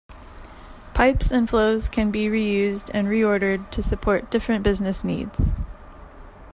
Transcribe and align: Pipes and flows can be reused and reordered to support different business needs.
Pipes 0.95 1.29
and 1.29 1.47
flows 1.47 1.87
can 1.87 2.09
be 2.09 2.25
reused 2.27 2.89
and 2.91 3.07
reordered 3.07 3.69
to 3.69 3.83
support 3.83 4.31
different 4.31 4.63
business 4.63 5.03
needs. 5.03 5.53